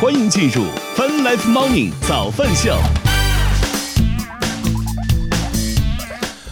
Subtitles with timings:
[0.00, 0.64] 欢迎进入
[0.96, 2.76] Fun Life Morning 早饭秀。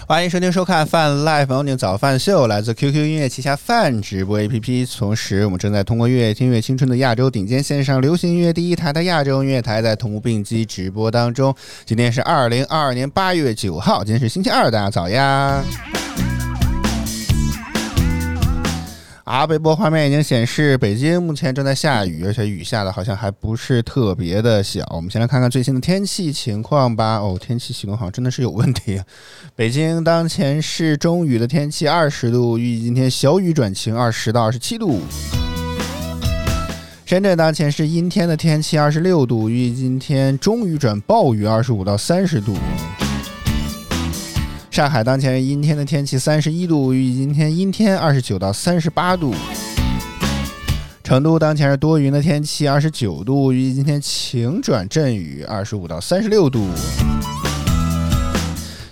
[0.06, 4.96] 欢迎收听收看泛 Live Morning 早饭秀，来自 QQ 音乐旗下泛直播 APP。
[4.96, 11.54] 同时，我们正在通过音乐听乐青春的亚洲顶尖线上流行音乐第一台的亚洲音乐台，在同步并机直播当中。
[11.84, 15.62] 今天是二零二二年八月九号，今天是星期二，大家早呀！
[19.24, 24.84] 啊，微博画面已经显示，北京目前正在下雨，而且雨下的好像还不是特别的小。
[24.90, 27.18] 我们先来看看最新的天气情况吧。
[27.18, 29.00] 哦，天气系统好像真的是有问题。
[29.54, 35.00] 北京当前是中雨的天气，二十度，预计今天小雨转晴，二十到二十七度。
[37.06, 42.56] 深圳当前是阴天的天气，二十六度，预计今天中雨转暴雨，二十五到三十度。
[44.72, 49.34] 上海当前是阴天的天气，三十一度，预计今天阴天，二十九到三十八度。
[51.04, 56.66] 成都当前是多云的天气，二十九度，预计今天晴转阵雨，二十五到三十六度。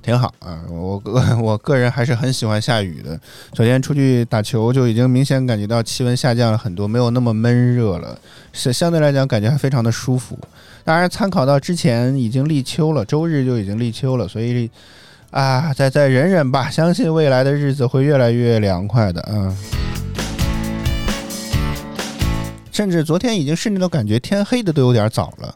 [0.02, 3.18] 挺好啊，我个 我个人还是很喜欢下雨的。
[3.54, 8.18] 昨天出去打球就已经明显感觉到气温下降了很多，没有那么闷热了，
[8.52, 10.38] 是相对来讲感觉还非常的舒服。
[10.84, 14.70] 当然，参考到之前已经立秋了，周日就已经立秋了，所以。
[15.30, 19.24] 啊，再再忍忍吧，相信未来的日子会越来越凉快的。
[19.30, 19.56] 嗯，
[22.72, 25.54] 甚至昨天已经甚至都感觉天黑的都有点早了。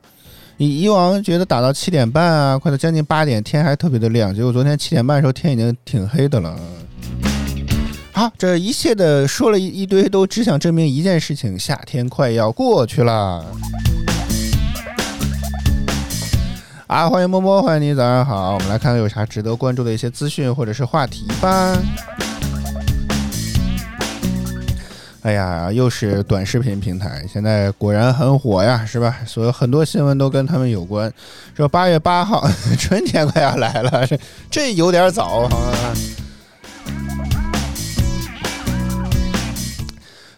[0.56, 6.56] 以以往觉得打到七点半啊，快到将近八点，天还特别的亮，结果昨天七点半的时候天已经挺黑的了。
[8.12, 13.44] 好，这一切的说了一一堆，都只想证明一件事情：夏天快要过去了。
[16.95, 18.55] 啊，欢迎摸摸，欢迎你，早上好。
[18.55, 21.77] 我们来看看有啥值得关注的一些资讯或者是话题吧。
[25.22, 29.17] 哎呀，又是短视频平台，现在果然很火呀，是吧？
[29.27, 31.12] 所有很多新闻都跟他们有关。
[31.56, 34.17] 说八月八号， 春天快要来了，这
[34.48, 35.50] 这有点早。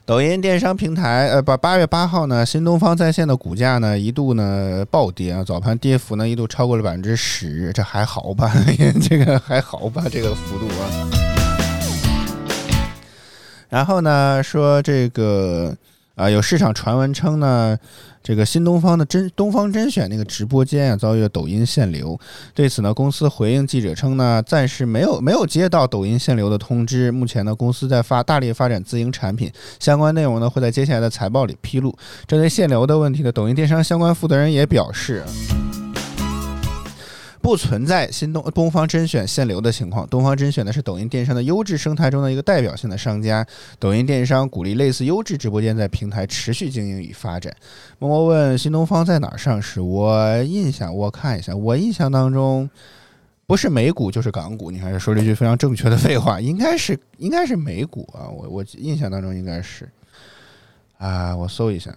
[0.06, 8.54] 抖音电商平台，呃，八八月八号呢，新东方在线的股价呢一度呢暴跌啊，早盘跌幅呢一度超过了百分之十，这还好吧？
[9.02, 10.04] 这个还好吧？
[10.08, 11.10] 这个幅度啊。
[13.68, 15.76] 然后呢，说这个
[16.14, 17.76] 啊，有市场传闻称呢。
[18.26, 22.18] 这个新东方的甄东方甄选那个直播间啊，遭遇了抖音限流。
[22.52, 27.12] 对此呢，公司回应记者称呢，暂时没有没有接到抖音限流的通知。
[27.12, 29.48] 目前呢，公司在发大力发展自营产品，
[29.78, 31.96] 相关内容呢会在接下来的财报里披露。
[32.26, 35.22] 针对限流的问题呢，抖音电商相关负责人也表示。
[37.46, 40.04] 不存在新东东方甄选限流的情况。
[40.08, 43.46] 东方甄选呢是抖音电商的优质生态中的一个代表性的商家。
[43.78, 47.54] 抖音电商鼓励类似优质直播间在平台持续经营与发展。
[48.00, 49.80] 默默问新东方在哪儿上市？
[49.80, 52.68] 我印象我看一下，我印象当中
[53.46, 54.72] 不是美股就是港股。
[54.72, 58.26] 你还是说了一句非常正确的废话， 应该是应该是美股啊。
[58.28, 59.88] 我我印象当中应该是
[60.98, 61.94] 啊，我搜一下，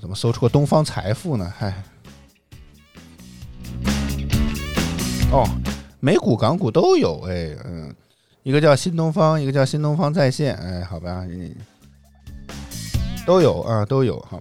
[0.00, 1.52] 怎么搜出个东方财富呢？
[1.58, 1.82] 嗨。
[5.32, 5.48] 哦，
[6.00, 7.94] 美股、港股都有哎，嗯，
[8.42, 11.24] 一个叫新东方，一个叫新东方在线，哎，好吧，
[13.24, 14.40] 都有啊，都有哈。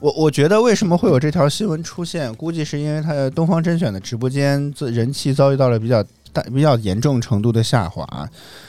[0.00, 8.26] 我我觉得为什么会有这条新闻出现，估计是因为它东方甄选的直播间人气遭遇到了比较大、比较严重程度的下滑。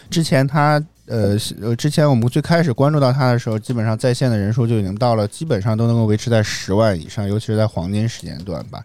[0.10, 0.74] 之前它
[1.06, 8.84] 呃呃，之前我们最开始关注到它的时候，基本上在线的人数就已经到了，基本上都能够维持在十万以上，尤其是在黄金时间段吧。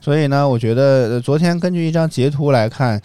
[0.00, 3.00] 所以呢，我觉得昨天根据一张截图来看，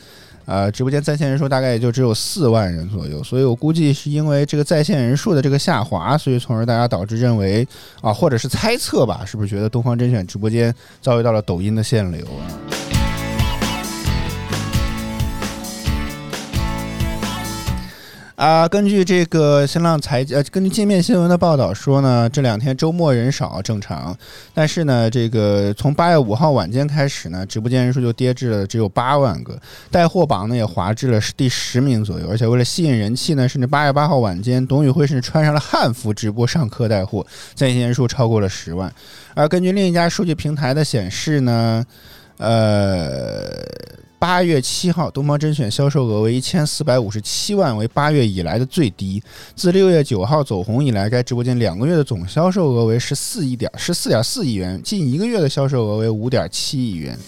[0.46, 3.24] 呃，直播间在线人数大概也就只有四万人左右。
[3.24, 7.68] 所以我估计是因为这个在线人数的这个下滑，所以从而大家导致认为
[8.02, 12.93] 啊，或者是猜测吧，是不是觉得东方甄选直播间遭遇到了抖音的限流啊？
[18.44, 24.14] 啊，根据这个新浪财经呃，根据界面新闻的报道说呢，这两天周末人少正常，
[24.54, 29.58] 但是呢，这个从八月五号晚间开始呢，直播间人数就跌至了只有八万个，
[29.90, 37.26] 带货榜呢也滑至了第十名左右，而且为了吸引人气呢，甚至八月八号晚间，董宇辉甚至穿上了汉服直播上课带货，
[37.56, 38.94] 在线人数超过了十万。
[39.36, 41.86] 而根据另一家数据平台的显示呢，
[42.40, 43.48] 呃。
[44.24, 49.22] 八月七号，东方甄选销售额为一千四百五十七万，为八月以来的最低。
[49.54, 57.20] 自六月九号走红以来，该直播间两个月的总销售额为十四亿点十四点四亿元，近一个月的销售额为五点七亿元。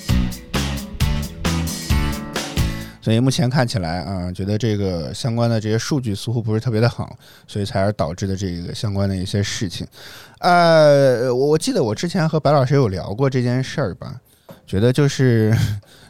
[3.01, 9.85] 所以目前看起来啊，觉得这个相关的这些数据似乎不是特别的好，所以才而导致的这个相关的一些事情。
[10.39, 14.15] 呃，我我记得我之前和白老师有聊过这件事儿吧，
[14.65, 15.53] 觉得就是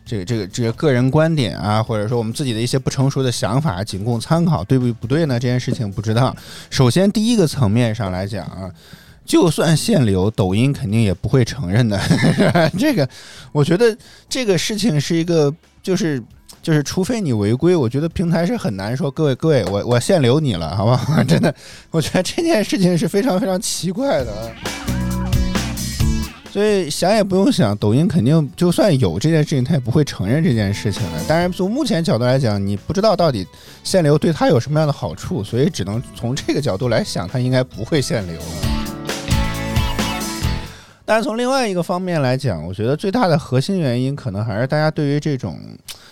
[0.05, 5.39] 这个这个这个个人观点啊，或者说我们自己的一些不成熟的想法，仅供参考，对不不对呢？
[5.39, 6.35] 这件事情不知道。
[6.69, 8.71] 首先第一个层面上来讲啊。
[9.25, 11.99] 就算限流，抖音肯定也不会承认的。
[12.77, 13.09] 这个，
[13.51, 13.97] 我觉得
[14.29, 16.21] 这个事情是一个，就是
[16.61, 19.09] 就是，除非你违规，我觉得平台是很难说。
[19.09, 21.21] 各位各位，我我限流你了，好不好？
[21.25, 21.51] 真的，
[21.89, 24.51] 我觉得这件事情是非常非常奇怪的。
[26.55, 31.21] 所以想也不用想，抖音肯定就算有这件事情，他也不会承认这件事情的。
[31.27, 33.45] 当然，从目前角度来讲，你不知道到底
[33.83, 38.39] 限流对他有什么样的好处，所以只能从这个角度来想，他应该不会限流。
[41.03, 45.59] 但是从另外一个方面来讲，我觉得最大的核心原因可能还是大家对于这种，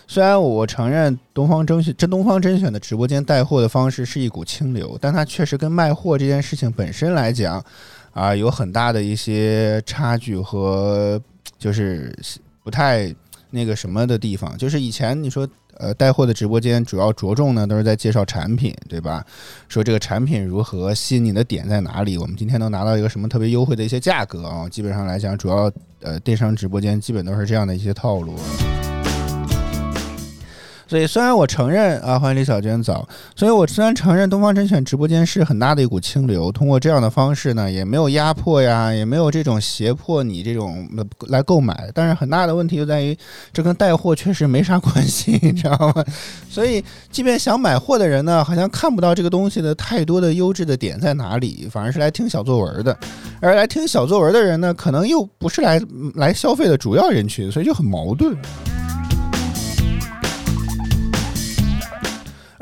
[0.09, 7.63] 虽然我承认东方甄选、真东方甄选的直播间带货的方式是一股清流，但它确实跟卖货这件事情本身来讲，
[8.13, 11.21] 啊，有很大的一些差距和
[11.59, 12.17] 就是
[12.63, 13.13] 不太
[13.51, 14.57] 那个什么的地方。
[14.57, 15.47] 就是以前你说。
[15.77, 19.25] 呃，带货的直播间主要着重呢，都是在介绍产品，对吧？
[19.67, 22.15] 说这个产品如何吸引你的点在哪里？
[22.15, 24.69] 我们今天能拿到一个什么特别优惠的一些价格啊？
[24.69, 25.71] 基本上来讲，主要
[26.01, 28.35] 呃电商直播间基本都是这样的一些套路。
[30.93, 33.09] 所以，虽然我承认啊，欢迎李小娟早。
[33.35, 40.87] 所以我虽然承认东方甄选直播间是很大的一股清流，通过这样的方式呢，也没有压迫呀，也没有这种胁迫你这种
[41.29, 41.89] 来购买。
[41.95, 43.17] 但是很大的问题就在于，
[43.51, 46.05] 这跟带货确实没啥关系， 你知道吗？
[46.47, 52.95] 所以，即便想买货的人呢，好像看不到这个东西的太多的优质的点在哪里，反而是来听小作文的。
[53.41, 55.81] 而来听小作文的人呢，可能又不是来
[56.13, 58.37] 来消费的主要人群，所以就很矛盾。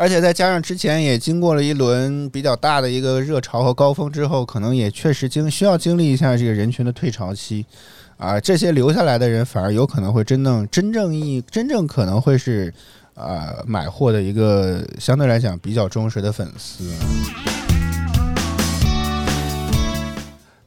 [0.01, 7.63] 而且再加上之前也经过了一轮比较大的一个热潮和高峰之后，可能也确实经需要经历一下这个人群的退潮期，
[8.17, 12.73] 啊，这些留下来的人反而有可能会真正真正意真正可能会是
[13.13, 16.91] 啊买货的一个相对来讲比较忠实的粉丝。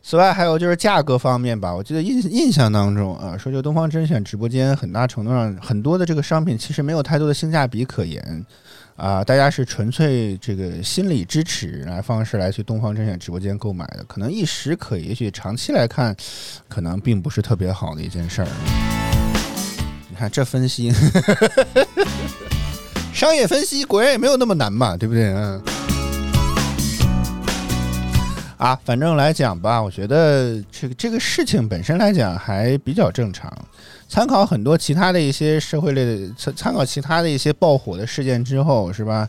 [0.01, 8.47] 此外，还有就是价格方面吧，我记得印印象当中啊，说就东方甄选直播间很大程度上很多的这个商品其实没有太多的性价比可言。
[8.97, 16.15] 啊，大家是纯粹这个心理支持来方式来去东方甄选直播间购买的，可能一时可以，也许长期来看，
[16.69, 18.49] 可能并不是特别好的一件事儿。
[20.09, 20.93] 你看这分析，
[23.13, 25.33] 商业分析果然也没有那么难嘛，对不对？
[25.35, 25.61] 嗯。
[28.65, 33.53] 啊，反正来讲吧，我觉得这个这个事情本身来讲还比较正常。
[34.09, 39.29] 参考很多其他的一些社会类的参参考其他的一些爆火的事件之后，是吧？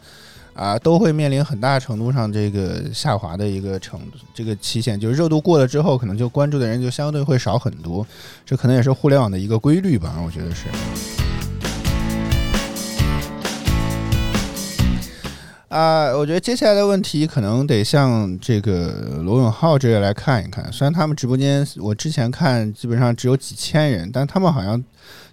[0.53, 8.07] 啊，都会面临很大程度上这个下滑的一个程度，这个期限就是热度过了之后，可能就关注的人就相对会少很多。
[8.45, 10.67] 这可能也是互联网的一个规律吧，我觉得是。
[15.67, 20.71] 啊，我觉得接下来的问题可能得向这个罗永浩这个来看一看。
[20.71, 24.81] 虽然他们直播间我之前看基本上只有几千人，但他们好像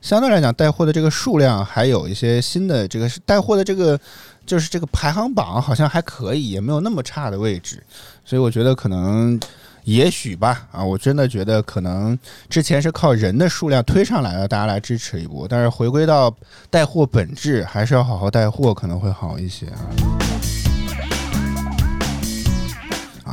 [0.00, 3.98] 相对来讲带货的这个数量还有一些新的这个带货的这个
[4.46, 7.82] 就是这个排行榜好像还可以，也没有那么差的位置。
[8.24, 9.38] 所以我觉得可能
[9.84, 12.18] 也许吧，啊，我真的觉得可能
[12.48, 15.46] 之前是靠人的数量推上来的，大家来支持一波。
[15.46, 16.34] 但是回归到
[16.70, 20.21] 带货本质，还是要好好带货可能会好一些啊。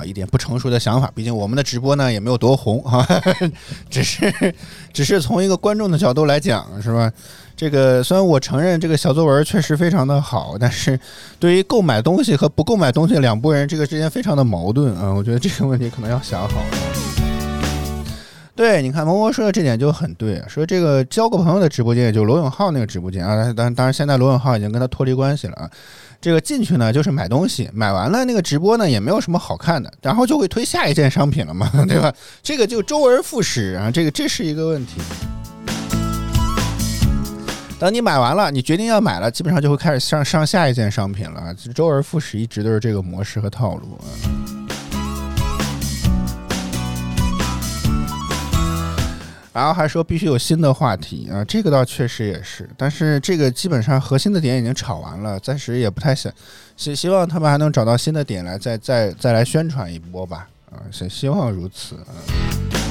[0.04, 3.06] 一点不成熟的想法，毕竟我们的直播呢也没有多红哈，
[3.90, 4.54] 只是
[4.94, 7.12] 只是从一个观众的角度来讲，是吧？
[7.56, 10.98] 这个虽然我承认这个小作文确实非常的好，但是
[11.40, 15.14] 对于购买东西和不购买东西两拨人，这个之间非常的矛盾啊。
[15.14, 16.64] 我觉得这个问题可能要想好。
[18.56, 25.70] 对，你看萌萌说的这点就很对，说这个交个朋友的直播间，也就罗永浩那个直播间啊，当然当然现在罗永浩已经跟他脱离关系了啊。
[26.22, 32.14] 这个进去呢，就是买东西，买完了那个直播呢也没有什么好看的，然后就会推下一件商品了嘛， 对吧？
[32.44, 35.00] 这个就周而复始啊，这个这是一个问题。
[37.80, 44.59] 等你买完了，你决定要买了，基本上就会开始上上下一件商品了，周而复始，一直都是这个模式和套路啊。
[49.52, 56.32] 然后还说必须有新的话题啊，这个倒确实也是，但是这个基本上核心的点已经炒完了，暂时也不太想
[56.78, 62.89] 希希望他们还能找到新的点来再再再来宣传一波吧啊，希希望如此啊。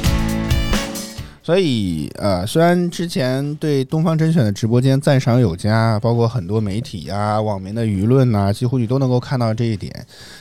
[1.48, 9.90] 所以呃，虽然之前对东方甄选的直播间赞赏有加，包括很多媒体啊、网民的舆论呐，几乎你都能够看到这一点。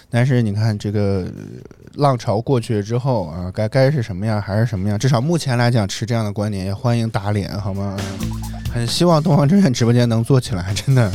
[0.09, 1.25] 但是你看这个
[1.93, 4.99] 浪潮过去了之后啊，该该是什么样还是什么样。
[4.99, 7.95] 至少目前来讲，持这样的观点也欢迎打脸，好吗？
[8.73, 11.09] 很希望东方甄选直播间能做起来，真的。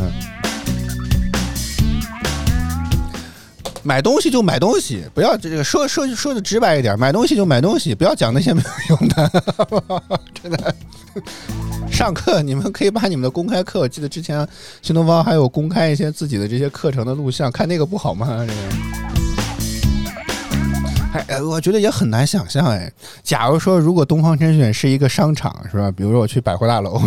[3.84, 9.30] 买东西就买东西，不要这个说说说的直白一点，买东西就买东西，不要讲那些没有用的，
[10.42, 10.74] 真的。
[11.90, 14.48] 上课你们可以把你们的公开课，我记得之前
[14.80, 18.46] 新东方还有公开一些自己的这些课程的录像，看那个不好吗？
[18.46, 18.52] 这个。
[21.28, 22.90] 哎，我觉得也很难想象哎。
[23.22, 25.90] 假如说，如果东方甄选是一个商场，是吧？
[25.90, 26.98] 比如说我去百货大楼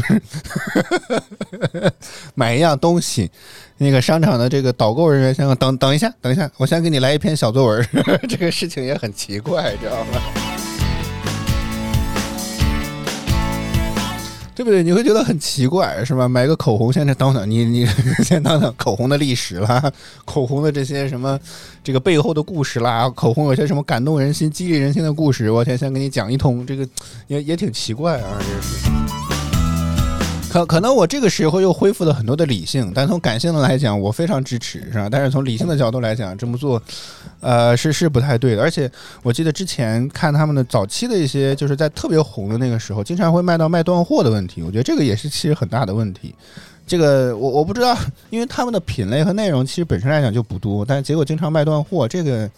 [2.36, 3.32] 买一样东西，
[3.77, 7.88] 那个商场的这个导购人员先等等一下，等一下，我先给你来一篇小作文。
[8.29, 10.22] 这个事情也很奇怪，知道吗？
[14.55, 14.82] 对不对？
[14.82, 16.29] 你会觉得很奇怪，是吧？
[16.29, 17.86] 买个口红，现在等等，你你
[18.24, 19.91] 先等等，口红的历史啦，
[20.24, 21.38] 口红的这些什么，
[21.84, 26.88] 这个背后的故事啦，口红有些什么感动人心、激励人心的故事，我先先给你讲一通，这个
[27.27, 28.95] 也也挺奇怪啊，这是。
[30.55, 35.09] 可可能我这个时候又恢复了很多的理性，但从感性的来讲，我非常支持，是吧？
[35.12, 36.81] 但是从理性的角度来讲，这么做，
[37.41, 38.62] 呃，是是不太对的。
[38.62, 38.89] 而且
[39.21, 44.63] 我记得之前看他们的早期的一些，就是在特别红的那个时候，经常会卖到卖断货的问题。
[44.63, 46.33] 我觉得这个也是其实很大的问题。
[46.88, 47.93] 这个我我不知道，
[48.29, 52.50] 因为他们的品类和内容其实本身来讲就不多，但结果经常卖断货，这个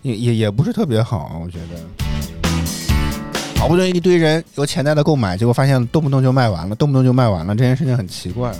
[0.00, 2.31] 也也也不是特别好，我觉得。
[3.62, 8.58] 好不容易一堆人有潜在的购买，结果发现动不动就卖完了，动不动就卖完了，这件事情很奇怪啊！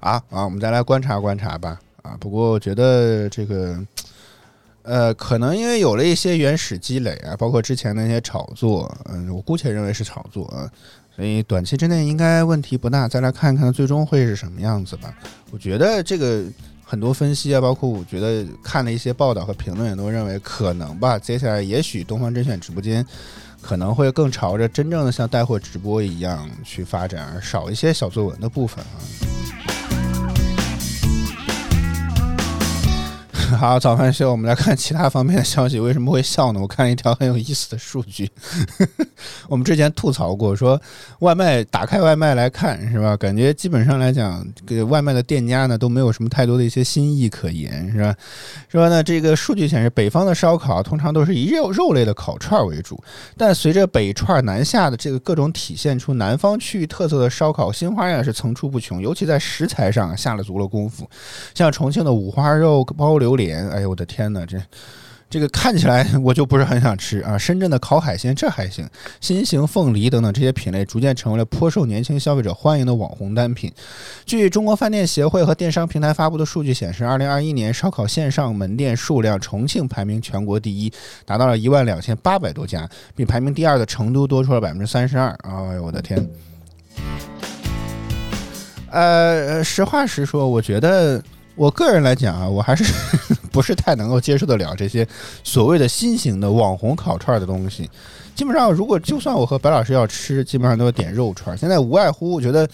[0.00, 2.14] 啊啊，我们再来观察观察吧啊！
[2.20, 3.80] 不过我觉得这个，
[4.82, 10.70] 呃，可能因为有了一些原始积累啊，包括之前那些炒作，嗯，我姑且认为是炒作啊，
[11.16, 13.08] 所以短期之内应该问题不大。
[13.08, 15.10] 再来看看最终会是什么样子吧。
[15.50, 16.44] 我觉得这个。
[16.88, 21.18] 很多分析啊，包括我觉得看了一些报道和评论，也都认为可能吧。
[21.18, 23.04] 接下来也许东方甄选直播间
[23.60, 29.75] 可能会更朝着真正的像带货直播一样去发展，而少一些小作文的部分啊。
[33.58, 35.78] 好，早饭秀，我们来看其他方面的消息。
[35.78, 36.60] 为什么会笑呢？
[36.60, 38.28] 我看一条很有意思的数据。
[39.48, 40.80] 我们之前吐槽过，说
[41.20, 43.16] 外卖打开外卖来看，是吧？
[43.16, 48.12] 感觉基本上来讲，给外卖的店家呢都没有什么太多的一些新意可言，是吧？
[48.68, 53.00] 说呢，这个数据显示，北方的烧烤通常都是以肉肉类的烤串为主，
[53.36, 61.08] 但随着北串南下的这个各种体现出南方区域特色的烧烤新花样是层出不穷，尤其在食材上下了足了功夫，
[61.54, 63.68] 像重庆的五花肉包脸。
[63.68, 64.60] 哎呦我的天哪，这
[65.28, 67.36] 这个看起来我就不是很想吃啊！
[67.36, 68.88] 深圳的烤海鲜这还行，
[69.20, 73.72] 新型凤梨等等这些品类逐渐成为了颇受年轻消费者欢迎的网红单品。
[74.24, 80.92] 据中国饭店协会和电商平台发布的数据显示，二零二一年烧烤线上门店数量，重庆排名全国第一，
[81.24, 85.36] 达到了一万两千八百多家，比排名第二的成都多出了百分之三十二。
[85.42, 86.24] 哎呦我的天！
[88.92, 91.20] 呃，实话实说，我觉得。
[91.56, 92.84] 我个人来讲啊，我还是
[93.56, 95.08] 不是太能够接受得了这些
[95.42, 97.88] 所谓的新型的网红烤串的东西。
[98.34, 101.56] 基本上，如果就算我和白老师要吃，基本上都要点肉串。
[101.56, 102.68] 现在无外乎，我觉得，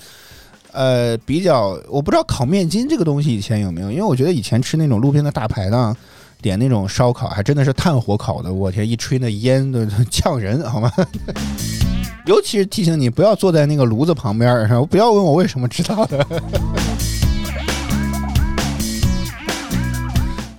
[0.73, 5.97] 呃，比较我不知道烤面筋这个东西以前有没有，因为我觉得以前吃那种路边的大排档，
[6.41, 10.93] 点那种烧烤，还真的是炭火烤的，我天，一吹那烟都 呛人，好吗？
[12.27, 16.27] 尤其是提醒你不要坐在那个炉子旁边，不要问我为什么知道的。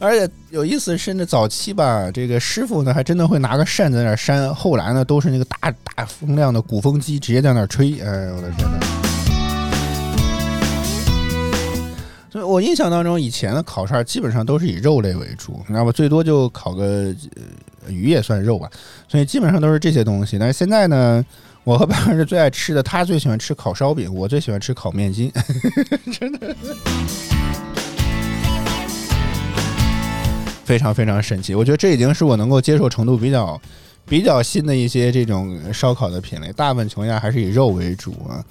[0.03, 7.97] 而且有意思是，那早期吧，这个师傅呢还真的会拿个扇子在那扇，后来呢都是那个大大风量的鼓风机直接在那吹。
[8.01, 8.79] 哎，我的天哪！
[12.29, 17.15] 所以我印象当中，以前的烤串基本上都是以肉类为主，那么最多就烤个
[17.87, 18.69] 鱼也算肉吧。
[19.07, 20.37] 所以基本上都是这些东西。
[20.37, 21.23] 但是现在呢，
[21.63, 25.31] 我和爸爸是最爱吃的，他最喜欢吃烤烧饼，我最喜欢吃烤面筋，
[26.11, 26.53] 真的。
[30.63, 33.59] 非常非常神奇，我觉得这已经是我能够接受程度比较
[34.05, 38.43] 比较新的一些这种烧烤的品类，大部分情况下还是以肉为主啊。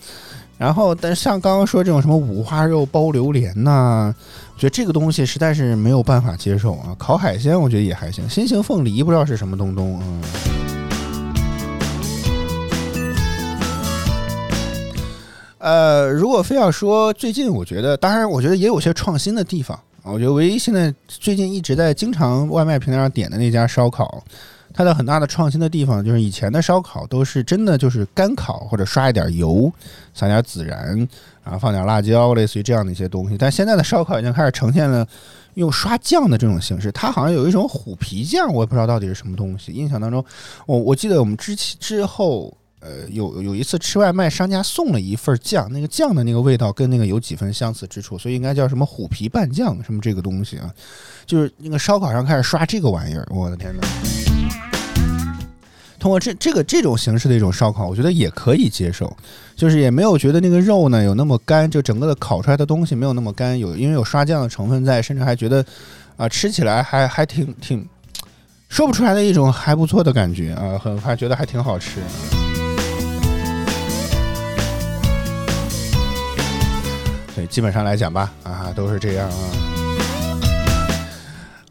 [0.59, 4.15] 然后，但像刚刚说这种什么五花肉包榴莲呐，
[4.55, 6.95] 我觉得这个东西实在是没有办法接受啊。
[6.97, 10.07] 烤海鲜我觉得也还行，新型凤梨不知道是什么东东啊。
[15.59, 19.79] 呃，如果非要说最近，我觉得当然，我觉得也有些创新的地方。
[20.05, 24.23] 我觉得唯一现在最近一直在经常外卖平台上点的那家烧烤，
[24.75, 29.73] 它的很大的创新的地方就是以前的烧烤都是真的就是干烤或者刷一点油，
[30.13, 30.97] 撒点孜然，
[31.45, 33.39] 然后放点辣椒，类似于这样的一些东西。
[33.39, 35.07] 但现在的烧烤已经开始呈现了
[35.55, 39.73] 用刷酱的这种形式，它好像有一种虎皮酱，我也不知道到底是什么东西。
[39.73, 40.25] 印象当中，
[40.67, 42.53] 我我记得我们之前之后。
[42.83, 50.69] 呃，有有一次吃外卖，商家送了一份酱，那个酱的那个味道跟那个有几分相似之处，所以应该叫什么虎皮拌酱什么这个东西啊，
[51.25, 53.87] 就是那个烧烤上开始刷这个玩意儿，我的天哪！
[56.01, 59.17] 通过这这个这种形式的一种烧烤，我觉得也可以接受，
[59.55, 65.65] 就是也没有觉得那个肉呢有那么干，就整个的烤出来的东西没有那么干，有因为有刷酱的成分在，甚至还觉得
[66.17, 67.89] 啊吃起来还还挺挺
[68.69, 72.01] 说不出来的一种还不错的感觉啊，很还觉得还挺好吃。
[77.47, 79.35] 基本上来讲吧，啊，都是这样啊。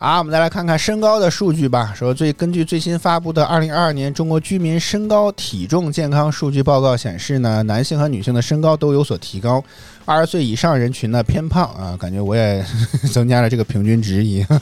[0.03, 1.93] 好，我们再来看看身高的数据吧。
[1.95, 9.63] 说最根据最新发布的《二零二二年中国居民身高体重健康数据报告》显示呢，男性和女性的身高都有所提高。
[10.03, 12.65] 二十岁以上人群呢偏胖啊，感觉我也
[13.13, 14.47] 增加了这个平均值一样。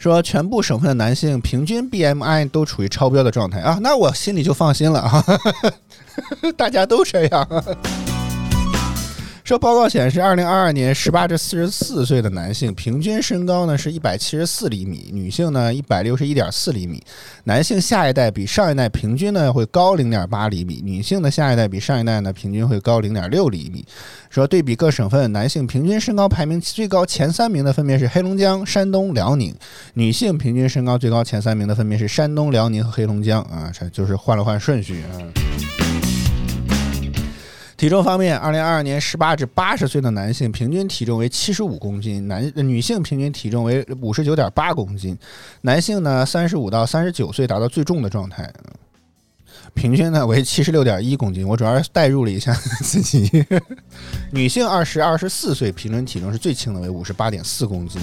[0.00, 5.24] 说全部省份的男性平均 BMI 都处于超标的状态啊，那我心里就放心了啊。
[6.56, 7.48] 大家都这样。
[9.50, 17.02] 这报告显示，二零二二年十八至四十四岁的男性平均身高呢是一百七十四厘米，女性呢一百六十一点四厘米。
[17.42, 23.84] 男性下一代比上一代平均呢会高零点八厘米，女性的下一代比上一代呢平均会高零点六厘米。
[24.28, 29.52] 说对比各省份男性平均身高排名最高前三名的分别是黑龙江、山东、辽宁；
[29.94, 33.42] 女性平均身高最高前三名的分别是山东、辽宁和黑龙江。
[33.42, 35.79] 啊，这就是换了换顺序啊。
[37.80, 45.16] 体重方面，二零二二年十八至八十岁的男性平均体重为七十五公斤，男女性平均体重为五十九点八公斤。
[45.62, 48.52] 男性呢，三十五到三十九岁达到最重的状态，
[49.72, 51.48] 平均呢为七十六点一公斤。
[51.48, 52.52] 我主要是代入了一下
[52.84, 53.30] 自己。
[54.30, 57.98] 女性二十二十四岁平均体重是最轻的，为五十八点四公斤。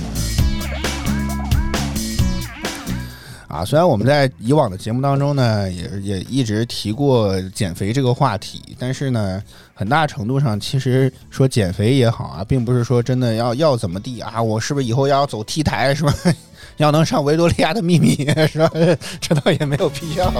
[3.47, 9.41] 啊，虽然我们在以往的节目当中呢，也也一直提过减肥这个话题，但是呢，
[9.73, 16.13] 很大程度上其实说减肥也好啊，并不是说真的要要怎么地啊，我是不是以后要走 T 台是吧？
[16.75, 18.15] 要能上维多利亚的秘密
[18.47, 18.69] 是吧？
[19.21, 20.31] 这倒也没有必要。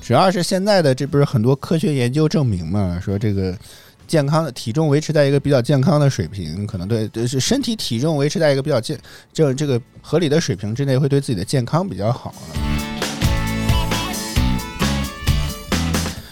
[0.00, 3.54] 主要是现在的这不是很多科学研究证明嘛，说这个。
[4.06, 8.98] 健康的体重维持在一个比较健康的水平，可能对就是身体体重维持在一个比较健
[9.32, 12.34] 这这个合理的水平之内，会对自己的健康比较好。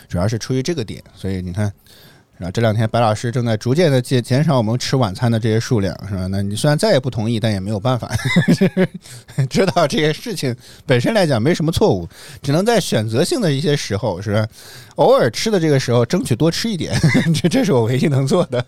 [0.08, 1.72] 主要是出于这个点，所以你看。
[2.44, 6.26] 然后这两天，白老师正在逐渐的减减少我们吃晚餐的这些数量，是吧？
[6.26, 8.14] 那你虽然再也不同意，但也没有办法，
[9.48, 10.54] 知道这些事情
[10.84, 12.06] 本身来讲没什么错误，
[12.42, 14.46] 只能在选择性的一些时候，是吧？
[14.96, 16.94] 偶尔吃的这个时候，争取多吃一点，
[17.34, 18.62] 这这是我唯一能做的。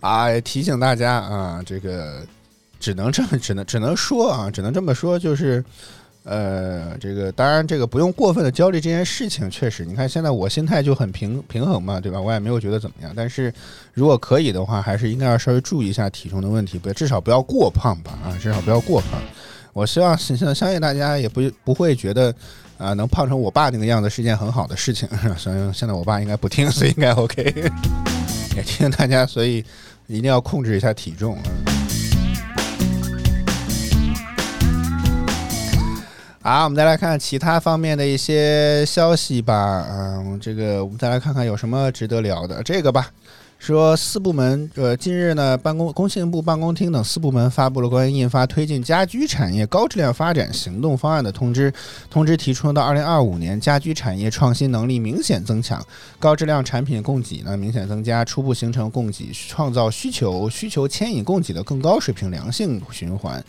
[0.00, 2.26] 啊， 提醒大家啊，这个
[2.80, 5.64] 只能这么，只能只能说啊，只能这么说，就是。
[6.28, 12.20] 呃，这个当然，这个不用过分的焦虑这件事情，确实，你看现在我心态就很平平衡嘛，对吧？
[12.20, 13.12] 我也没有觉得怎么样。
[13.14, 13.54] 但是
[13.94, 19.20] 如果可以的话，还是应该要稍微注意一下体重的问题，不至少不要过胖吧，啊，至少不要过胖。
[19.72, 22.34] 我希望相相信大家也不不会觉得
[22.76, 25.08] 啊，能胖成我爸那个样子是件很好的事情，
[25.38, 27.70] 所以现在我爸应该不听，所以应该 OK。
[28.56, 29.64] 也提醒大家，所以
[30.08, 31.75] 一定要控制一下体重啊。
[36.48, 39.84] 好，我们再来看其他方面的一些消息吧。
[39.90, 42.62] 嗯，这个我们再来看看有什么值得聊的。
[42.62, 43.10] 这个吧，
[43.58, 51.72] 说四部门，呃，近日呢，办公工信部办公厅等四部门发布了关于印发推进家居产业高质量发展行动方案的通知。
[52.08, 55.84] 通知提出，到二零二五年，家居产业创新能力明显增强，
[56.20, 63.44] 高质量产品供给呢明显增加，初步形成供给创造需求、需求牵引供给的更高水平良性循环。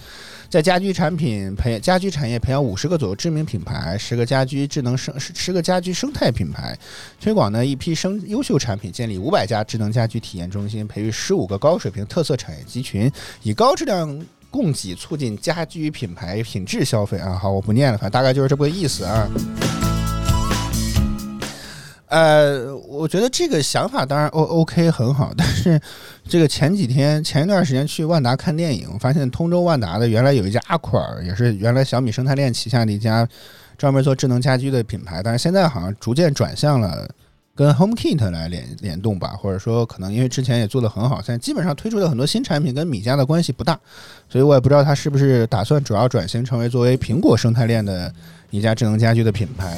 [0.50, 6.78] 在家居产品培家居产业培养五十个左右知名品牌，十个家居智能生十个家居生态品牌，
[7.20, 13.12] 推广呢一批生优秀产品，建立五百家智能家居体验中心，培育十五个高水平特色产业集群，
[13.44, 17.38] 以高质量供给促进家居品牌品质消费啊！
[17.38, 19.30] 好，我不念了，反正大概就是这么个意思啊。
[22.08, 25.80] 呃，我觉得这个想法当然 O O K 很好，但是
[26.26, 33.28] 这个前几天前一段时间去万达看电影，我发现通州万达的原来有一家阿款儿，也是原来小米生态链旗下的一家
[33.78, 37.06] 专门做智能家居的品牌，但是现在好像逐渐转向了
[37.54, 43.78] 跟 HomeKit 来联联动吧，或者说可能因为之前也做的很好，现在基本上推出的很多新产品跟米家的关系不大，
[44.30, 48.14] 所以我也不知道它是不是打算主要转型成为作为苹果生态链的
[48.50, 49.78] 一家智能家居的品牌。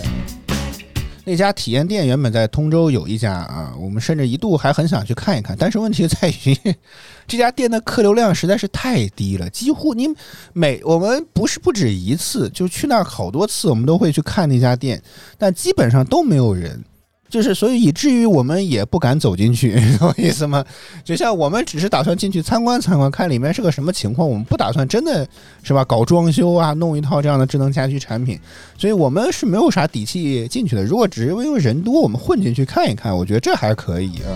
[1.29, 6.57] 那家体验店原本在通州有一家啊，我们甚至一度还很想去看一看，但是问题在于
[7.27, 10.07] 这家店的客流量实在是太低了，几乎你
[10.53, 14.99] 每我们不是不止一次，就去那儿好多次，我们都会去看那家店，
[15.37, 16.83] 但基本上都没有人。
[17.29, 20.65] 就是所以以至于我们也不敢走进去， 懂我意思吗？
[21.03, 25.27] 就像我们只是打算进去参观参观，看里面是个什么情况，我们不打算真的
[25.61, 28.39] 是吧搞装修啊，弄一套这样的智能家居产品，
[28.77, 30.83] 所以我们是没有啥底气进去的。
[30.83, 34.33] 如果只是因为人多，我们混进去看一看，我觉得这还可以啊。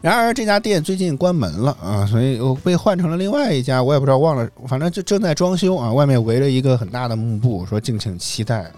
[0.00, 8.70] 然而这家店最近关门了啊，所以我被换成了另外一家，我也不知道忘了，反正就正在装修啊，外面围了一个很大的幕布，说敬请期待。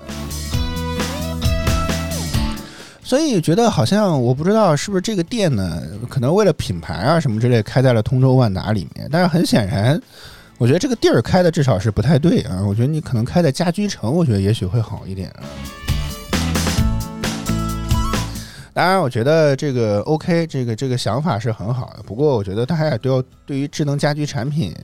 [3.07, 9.09] 所以觉得好像我不知道是不是这个店呢，可能为了品牌啊什么之类开在了通州万达里面。
[9.13, 9.97] 但是很显然，
[10.59, 12.61] 我觉得这个地儿开的至少是不太对啊。
[12.67, 15.47] 我觉得你可能开在家居城，我觉得也许会好一点啊。
[18.75, 22.03] 当然，我觉得这个 OK，这个这个想法是很好的。
[22.03, 24.75] 不过，我觉得大家也都要对于智能家居产品，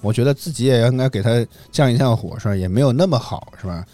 [0.00, 2.54] 我觉得自己也应该给它降一降火，是吧？
[2.54, 3.84] 也没有那么好，是吧？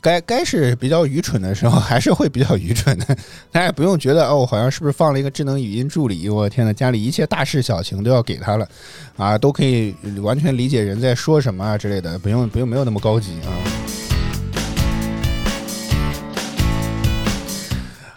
[0.00, 3.06] 该该是比较愚蠢的时候， 还是会比较愚蠢的。
[3.50, 6.28] 大家也不用觉得哦，好像是不是放了一个智能语音助理？
[6.28, 8.68] 我天呐，家里一切大事小情都要给他了，
[9.16, 14.01] 啊，都可以完全理解人在说什么啊之类的，不用不用没有那么高级啊。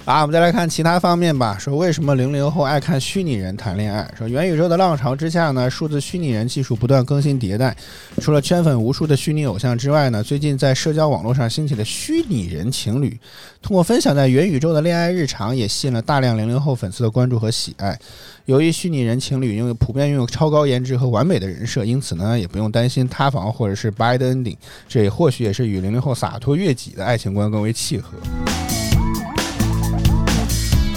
[0.06, 1.58] 啊，我们再来看其他方面吧。
[1.60, 4.08] 说为什么零零后爱看虚拟人谈恋爱？
[4.16, 7.76] 说元宇宙的浪潮之下呢，数字虚拟人技术不断更新迭代。
[8.22, 13.20] 除了圈粉无数的虚拟偶像之外呢，最近在社交网络上兴起的虚拟人情侣，
[13.64, 17.98] 通过分享在元宇宙的恋爱日常，也吸引了大量零零后粉丝的关注和喜爱。
[18.46, 24.56] 由于虚拟人情侣拥有普遍拥有超高颜值和完美的人设，因此呢，也不用担心塌房或者是 bad ending。
[24.88, 28.16] 这也或许也是与零零后洒脱越己的爱情观更为契合。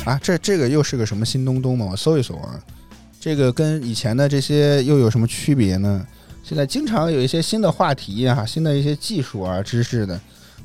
[0.09, 1.89] 啊，这这个又是个什么新东东吗？
[1.91, 2.59] 我搜一搜啊，
[3.21, 6.07] 这个跟以前的这些又有什么区别呢？
[6.43, 10.19] 现在经常有一些新的话题啊，新的一些技术啊、知识的，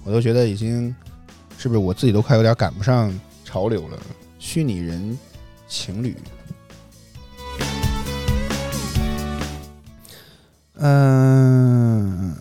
[0.06, 0.96] 我都觉得已经
[1.58, 4.00] 是不是我自己都快有点赶不上潮流了？
[4.40, 5.20] 虚拟人
[5.68, 6.16] 情侣，
[10.76, 12.34] 嗯，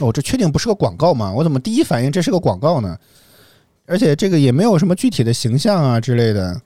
[0.00, 1.32] 哦，这确定不是个广告吗？
[1.32, 2.98] 我怎么第一反应这是个广告呢？
[3.86, 6.60] 而且这个也没有什么具体的形象啊之类的，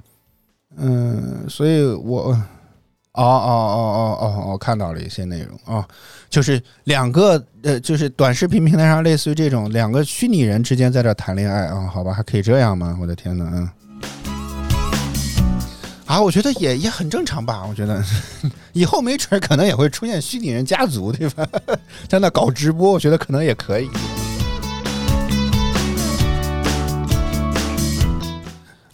[0.77, 5.85] 嗯，所以我，哦哦哦哦哦，我看到了一些内容啊，
[6.31, 12.97] 就是两个呃，就是短视频平台上类似于这种两个虚拟人之间在这谈恋爱啊，好吧，还可以这样吗？
[13.01, 13.69] 我的天呐，嗯，
[16.07, 18.01] 啊，我觉得也也很正常吧，我觉得
[18.73, 21.45] 以后没准可能也会出现虚拟人家族，对吧？
[22.09, 23.91] 在那搞直播，我觉得可能也可以。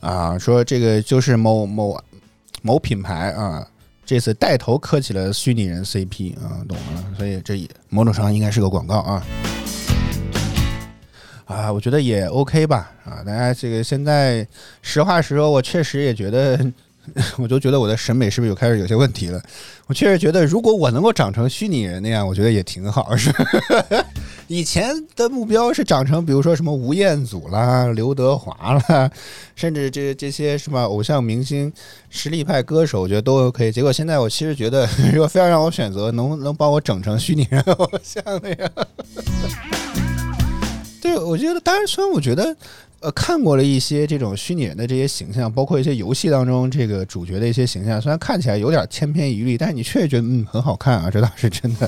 [0.04, 1.98] 啊，说这个就是某某
[2.60, 3.66] 某品牌啊，
[4.04, 9.26] 这次带头磕起了虚拟人 CP 啊，懂了，所以这也某种上应该是个广告啊。
[11.46, 14.46] 啊，我觉得也 OK 吧，啊，大家这个现在
[14.82, 16.60] 实话实说，我确实也觉得。
[17.36, 19.38] 我就觉得我的审美是不是有开始有些问题了？
[19.86, 23.14] 我确实觉得，如果我能够长成虚拟人那样，我觉得也挺好。
[23.14, 23.30] 是，
[24.46, 29.10] 以前的目标是长成，比如说什么吴彦祖啦、刘德华啦，
[29.56, 31.72] 甚至这这些什么偶像明星、
[32.10, 33.72] 实力派歌手，我觉得都可以。
[33.72, 38.70] 结果现在我其实觉得， 如果非要让我选择，能能帮我整成虚拟人偶像的呀，
[41.00, 42.56] 对，我觉得，当然，虽然我觉得。
[43.00, 51.86] 呃，看过了一些这种虚拟人的这些形象，包括一些游戏当中这个主角的一些形象，虽然看起来有点千篇一律，但是你确实觉得嗯很好看啊，这倒是真的。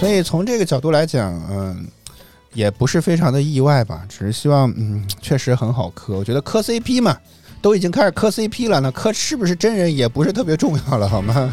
[0.00, 1.86] 所以从这个角度来讲，嗯，
[2.54, 6.16] 也不是非常的意外吧，只是希望嗯确实很好磕。
[6.16, 7.14] 我觉得磕 CP 嘛，
[7.60, 11.52] 都已经开始磕 CP 了，那磕是不是真人也不是特别重要了，好吗？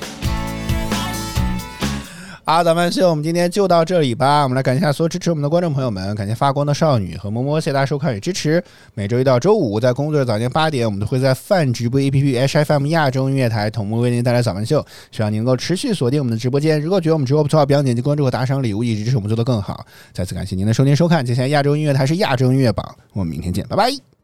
[2.50, 4.44] 好，咱们秀，我们今天就到这里吧。
[4.44, 8.64] 我们来感谢一下所有支持我们的观众朋友们，感谢发光的少女和么么，谢谢大家收看与支持。
[8.94, 14.82] 每周一到周五，在工作日早间八点，我们都会在泛直播 APP HFM 亚洲音乐台同步为您带来早饭秀。
[15.12, 16.80] 希望您能够持续锁定我们的直播间。
[16.80, 19.86] 如果觉得我们直播不错，不要点击关注和打赏礼物，一直支持我们做的更好。
[20.14, 21.26] 再次感谢您的收听收看。
[21.26, 24.17] 接下来亚洲音乐台是亚洲音乐榜，我们明天见，拜拜。